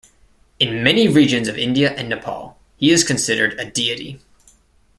[0.59, 4.19] In many regions of India and Nepal, he is considered a deity.